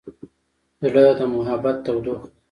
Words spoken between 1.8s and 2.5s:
تودوخه ده.